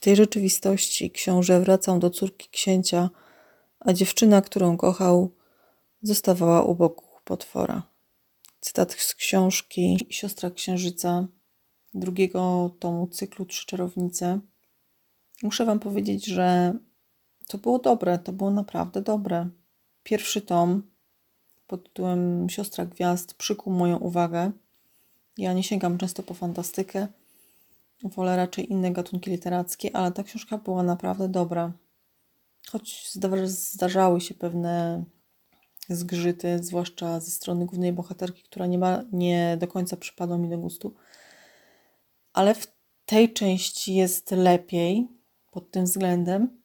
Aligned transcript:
W 0.00 0.02
tej 0.02 0.16
rzeczywistości 0.16 1.10
książę 1.10 1.60
wracał 1.60 1.98
do 1.98 2.10
córki 2.10 2.48
księcia, 2.48 3.10
a 3.80 3.92
dziewczyna, 3.92 4.42
którą 4.42 4.76
kochał, 4.76 5.30
zostawała 6.02 6.62
u 6.62 6.74
boku 6.74 7.04
potwora. 7.24 7.82
Cytat 8.60 8.92
z 8.92 9.14
książki 9.14 10.06
Siostra 10.10 10.50
Księżyca, 10.50 11.26
drugiego 11.94 12.70
tomu 12.78 13.06
cyklu 13.06 13.46
Trzy 13.46 13.66
Czarownice. 13.66 14.40
Muszę 15.42 15.64
Wam 15.64 15.80
powiedzieć, 15.80 16.26
że 16.26 16.74
to 17.46 17.58
było 17.58 17.78
dobre, 17.78 18.18
to 18.18 18.32
było 18.32 18.50
naprawdę 18.50 19.02
dobre. 19.02 19.48
Pierwszy 20.02 20.40
tom 20.40 20.82
pod 21.66 21.84
tytułem 21.84 22.50
Siostra 22.50 22.86
Gwiazd 22.86 23.34
przykuł 23.34 23.72
moją 23.72 23.98
uwagę. 23.98 24.52
Ja 25.38 25.52
nie 25.52 25.62
sięgam 25.62 25.98
często 25.98 26.22
po 26.22 26.34
fantastykę, 26.34 27.08
wolę 28.04 28.36
raczej 28.36 28.72
inne 28.72 28.92
gatunki 28.92 29.30
literackie, 29.30 29.96
ale 29.96 30.12
ta 30.12 30.22
książka 30.22 30.58
była 30.58 30.82
naprawdę 30.82 31.28
dobra. 31.28 31.72
Choć 32.70 33.10
zdarzały 33.46 34.20
się 34.20 34.34
pewne 34.34 35.04
zgrzyty, 35.88 36.58
zwłaszcza 36.62 37.20
ze 37.20 37.30
strony 37.30 37.66
głównej 37.66 37.92
bohaterki, 37.92 38.42
która 38.42 38.66
nie, 38.66 38.78
ma, 38.78 39.04
nie 39.12 39.56
do 39.60 39.68
końca 39.68 39.96
przypadła 39.96 40.38
mi 40.38 40.48
do 40.48 40.58
gustu. 40.58 40.94
Ale 42.32 42.54
w 42.54 42.66
tej 43.06 43.32
części 43.32 43.94
jest 43.94 44.30
lepiej 44.30 45.08
pod 45.50 45.70
tym 45.70 45.84
względem. 45.84 46.60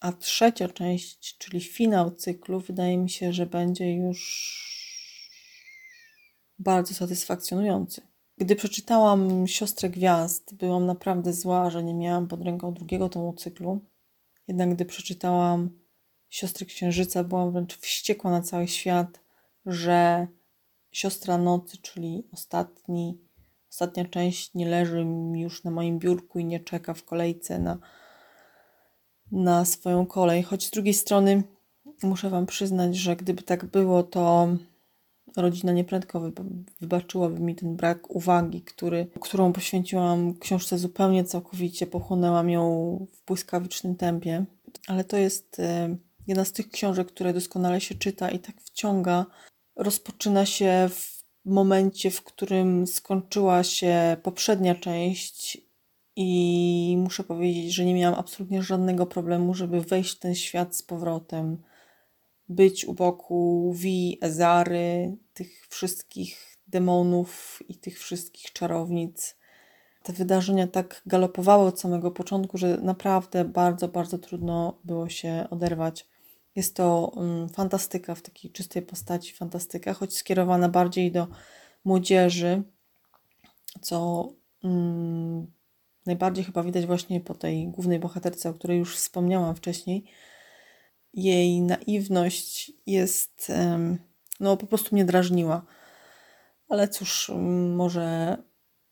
A 0.00 0.12
trzecia 0.12 0.68
część, 0.68 1.38
czyli 1.38 1.60
finał 1.60 2.10
cyklu, 2.10 2.60
wydaje 2.60 2.98
mi 2.98 3.10
się, 3.10 3.32
że 3.32 3.46
będzie 3.46 3.94
już 3.94 4.20
bardzo 6.58 6.94
satysfakcjonujący. 6.94 8.09
Gdy 8.40 8.56
przeczytałam 8.56 9.46
Siostrę 9.46 9.90
Gwiazd, 9.90 10.54
byłam 10.54 10.86
naprawdę 10.86 11.32
zła, 11.32 11.70
że 11.70 11.84
nie 11.84 11.94
miałam 11.94 12.28
pod 12.28 12.42
ręką 12.42 12.74
drugiego 12.74 13.08
tomu 13.08 13.32
cyklu. 13.32 13.80
Jednak 14.48 14.74
gdy 14.74 14.84
przeczytałam 14.84 15.70
Siostry 16.28 16.66
Księżyca, 16.66 17.24
byłam 17.24 17.52
wręcz 17.52 17.78
wściekła 17.78 18.30
na 18.30 18.42
cały 18.42 18.68
świat, 18.68 19.20
że 19.66 20.26
Siostra 20.92 21.38
Nocy, 21.38 21.78
czyli 21.78 22.28
ostatni, 22.32 23.20
ostatnia 23.70 24.04
część, 24.04 24.54
nie 24.54 24.68
leży 24.68 25.06
już 25.34 25.64
na 25.64 25.70
moim 25.70 25.98
biurku 25.98 26.38
i 26.38 26.44
nie 26.44 26.60
czeka 26.60 26.94
w 26.94 27.04
kolejce 27.04 27.58
na, 27.58 27.78
na 29.32 29.64
swoją 29.64 30.06
kolej. 30.06 30.42
Choć 30.42 30.66
z 30.66 30.70
drugiej 30.70 30.94
strony 30.94 31.42
muszę 32.02 32.30
Wam 32.30 32.46
przyznać, 32.46 32.96
że 32.96 33.16
gdyby 33.16 33.42
tak 33.42 33.64
było, 33.64 34.02
to 34.02 34.48
rodzina 35.36 35.72
nieprędko 35.72 36.30
wybaczyłaby 36.80 37.40
mi 37.40 37.54
ten 37.54 37.76
brak 37.76 38.10
uwagi, 38.10 38.62
który, 38.62 39.06
którą 39.20 39.52
poświęciłam 39.52 40.34
książce 40.38 40.78
zupełnie 40.78 41.24
całkowicie, 41.24 41.86
pochłonęłam 41.86 42.50
ją 42.50 43.06
w 43.12 43.26
błyskawicznym 43.26 43.96
tempie. 43.96 44.44
Ale 44.86 45.04
to 45.04 45.16
jest 45.16 45.60
e, 45.60 45.96
jedna 46.26 46.44
z 46.44 46.52
tych 46.52 46.70
książek, 46.70 47.08
które 47.08 47.32
doskonale 47.32 47.80
się 47.80 47.94
czyta 47.94 48.30
i 48.30 48.38
tak 48.38 48.60
wciąga. 48.60 49.26
Rozpoczyna 49.76 50.46
się 50.46 50.88
w 50.90 51.20
momencie, 51.44 52.10
w 52.10 52.22
którym 52.22 52.86
skończyła 52.86 53.62
się 53.62 54.16
poprzednia 54.22 54.74
część 54.74 55.58
i 56.16 56.96
muszę 56.98 57.24
powiedzieć, 57.24 57.74
że 57.74 57.84
nie 57.84 57.94
miałam 57.94 58.18
absolutnie 58.18 58.62
żadnego 58.62 59.06
problemu, 59.06 59.54
żeby 59.54 59.80
wejść 59.80 60.16
w 60.16 60.18
ten 60.18 60.34
świat 60.34 60.76
z 60.76 60.82
powrotem 60.82 61.62
być 62.50 62.84
u 62.84 62.94
boku 62.94 63.72
Wi, 63.76 64.18
Ezary, 64.20 65.16
tych 65.34 65.66
wszystkich 65.68 66.56
demonów 66.68 67.62
i 67.68 67.74
tych 67.74 67.98
wszystkich 67.98 68.52
czarownic. 68.52 69.36
Te 70.02 70.12
wydarzenia 70.12 70.66
tak 70.66 71.02
galopowały 71.06 71.66
od 71.66 71.80
samego 71.80 72.10
początku, 72.10 72.58
że 72.58 72.76
naprawdę 72.76 73.44
bardzo, 73.44 73.88
bardzo 73.88 74.18
trudno 74.18 74.78
było 74.84 75.08
się 75.08 75.46
oderwać. 75.50 76.08
Jest 76.56 76.76
to 76.76 77.12
um, 77.14 77.48
fantastyka 77.48 78.14
w 78.14 78.22
takiej 78.22 78.50
czystej 78.50 78.82
postaci, 78.82 79.32
fantastyka, 79.32 79.94
choć 79.94 80.16
skierowana 80.16 80.68
bardziej 80.68 81.12
do 81.12 81.26
młodzieży, 81.84 82.62
co 83.80 84.28
um, 84.62 85.52
najbardziej 86.06 86.44
chyba 86.44 86.62
widać 86.62 86.86
właśnie 86.86 87.20
po 87.20 87.34
tej 87.34 87.68
głównej 87.68 87.98
bohaterce, 87.98 88.50
o 88.50 88.54
której 88.54 88.78
już 88.78 88.96
wspomniałam 88.96 89.56
wcześniej 89.56 90.04
jej 91.14 91.60
naiwność 91.60 92.72
jest, 92.86 93.52
no 94.40 94.56
po 94.56 94.66
prostu 94.66 94.94
mnie 94.94 95.04
drażniła. 95.04 95.66
Ale 96.68 96.88
cóż, 96.88 97.30
może 97.76 98.36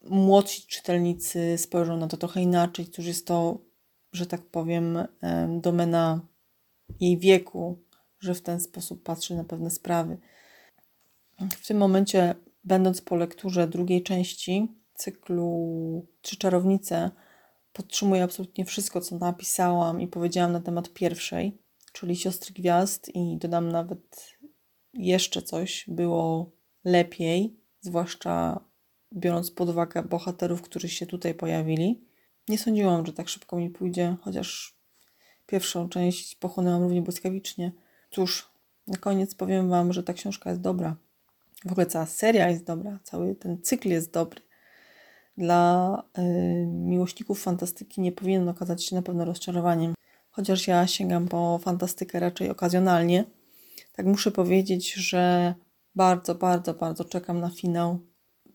młodsi 0.03 0.67
czytelnicy 0.67 1.59
spojrzą 1.59 1.97
na 1.97 2.07
to 2.07 2.17
trochę 2.17 2.43
inaczej. 2.43 2.87
Cóż, 2.87 3.07
jest 3.07 3.27
to, 3.27 3.59
że 4.13 4.27
tak 4.27 4.43
powiem, 4.43 4.99
domena 5.49 6.21
jej 7.01 7.19
wieku, 7.19 7.83
że 8.21 8.35
w 8.35 8.43
ten 8.43 8.61
sposób 8.61 9.03
patrzy 9.03 9.35
na 9.35 9.45
pewne 9.45 9.71
sprawy. 9.71 10.19
W 11.51 11.67
tym 11.67 11.77
momencie, 11.77 12.35
będąc 12.65 13.01
po 13.01 13.17
lekturze 13.17 13.69
drugiej 13.69 14.03
części 14.03 14.69
cyklu 14.95 16.07
Trzy 16.23 16.37
Czarownice, 16.37 17.11
podtrzymuję 17.73 18.23
absolutnie 18.23 18.65
wszystko, 18.65 19.01
co 19.01 19.19
napisałam 19.19 20.01
i 20.01 20.09
powiedziałam 20.09 20.53
na 20.53 20.61
temat 20.61 20.93
pierwszej 20.93 21.59
czyli 21.93 22.17
Siostry 22.17 22.55
Gwiazd 22.55 23.11
i 23.15 23.37
dodam 23.37 23.73
nawet 23.73 24.35
jeszcze 24.95 25.43
coś, 25.43 25.85
było 25.89 26.51
lepiej, 26.85 27.57
zwłaszcza 27.81 28.61
biorąc 29.13 29.51
pod 29.51 29.69
uwagę 29.69 30.03
bohaterów, 30.03 30.63
którzy 30.63 30.89
się 30.89 31.07
tutaj 31.07 31.35
pojawili. 31.35 32.05
Nie 32.49 32.59
sądziłam, 32.59 33.07
że 33.07 33.13
tak 33.13 33.29
szybko 33.29 33.57
mi 33.57 33.71
pójdzie, 33.71 34.17
chociaż 34.21 34.79
pierwszą 35.47 35.89
część 35.89 36.35
pochłonęłam 36.35 36.83
równie 36.83 37.03
błyskawicznie. 37.03 37.73
Cóż, 38.11 38.51
na 38.87 38.99
koniec 38.99 39.35
powiem 39.35 39.69
Wam, 39.69 39.93
że 39.93 40.03
ta 40.03 40.13
książka 40.13 40.51
jest 40.51 40.63
dobra. 40.63 40.97
W 41.65 41.73
ogóle 41.73 41.87
cała 41.87 42.07
seria 42.07 42.49
jest 42.49 42.65
dobra, 42.65 42.99
cały 43.03 43.35
ten 43.35 43.63
cykl 43.63 43.89
jest 43.89 44.13
dobry. 44.13 44.41
Dla 45.37 46.03
y, 46.19 46.23
miłośników 46.67 47.43
fantastyki 47.43 48.01
nie 48.01 48.13
powinien 48.13 48.49
okazać 48.49 48.85
się 48.85 48.97
na 48.97 49.03
pewno 49.03 49.25
rozczarowaniem 49.25 49.95
chociaż 50.39 50.67
ja 50.67 50.87
sięgam 50.87 51.29
po 51.29 51.59
fantastykę 51.63 52.21
raczej 52.21 52.51
okazjonalnie, 52.51 53.25
tak 53.93 54.07
muszę 54.07 54.31
powiedzieć, 54.31 54.93
że 54.93 55.55
bardzo, 55.95 56.35
bardzo, 56.35 56.75
bardzo 56.75 57.05
czekam 57.05 57.41
na 57.41 57.51
finał. 57.51 57.99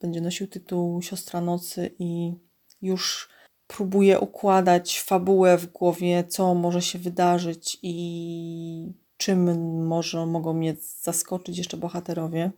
Będzie 0.01 0.21
nosił 0.21 0.47
tytuł 0.47 1.01
Siostra 1.01 1.41
Nocy 1.41 1.95
i 1.99 2.33
już 2.81 3.29
próbuję 3.67 4.19
układać 4.19 5.01
fabułę 5.01 5.57
w 5.57 5.71
głowie, 5.71 6.23
co 6.23 6.55
może 6.55 6.81
się 6.81 6.99
wydarzyć 6.99 7.77
i 7.81 8.93
czym 9.17 9.85
może 9.85 10.25
mogą 10.25 10.53
mnie 10.53 10.75
zaskoczyć 11.01 11.57
jeszcze 11.57 11.77
bohaterowie. 11.77 12.51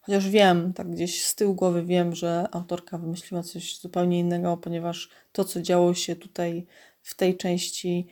Chociaż 0.00 0.28
wiem, 0.28 0.72
tak 0.72 0.90
gdzieś 0.90 1.24
z 1.26 1.34
tyłu 1.34 1.54
głowy 1.54 1.84
wiem, 1.84 2.14
że 2.14 2.48
autorka 2.52 2.98
wymyśliła 2.98 3.42
coś 3.42 3.80
zupełnie 3.80 4.18
innego, 4.18 4.56
ponieważ 4.56 5.08
to, 5.32 5.44
co 5.44 5.62
działo 5.62 5.94
się 5.94 6.16
tutaj 6.16 6.66
w 7.02 7.14
tej 7.14 7.36
części, 7.36 8.08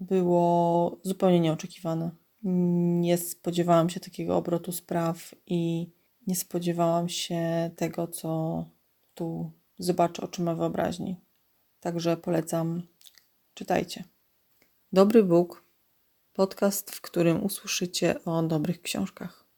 było 0.00 0.96
zupełnie 1.02 1.40
nieoczekiwane. 1.40 2.10
Nie 2.42 3.18
spodziewałam 3.18 3.90
się 3.90 4.00
takiego 4.00 4.36
obrotu 4.36 4.72
spraw 4.72 5.34
i 5.46 5.90
nie 6.26 6.36
spodziewałam 6.36 7.08
się 7.08 7.70
tego, 7.76 8.08
co 8.08 8.64
tu 9.14 9.52
zobaczę 9.78 10.22
oczyma 10.22 10.54
wyobraźni. 10.54 11.16
Także 11.80 12.16
polecam, 12.16 12.82
czytajcie. 13.54 14.04
Dobry 14.92 15.24
Bóg, 15.24 15.64
podcast, 16.32 16.90
w 16.90 17.00
którym 17.00 17.44
usłyszycie 17.44 18.24
o 18.24 18.42
dobrych 18.42 18.82
książkach. 18.82 19.49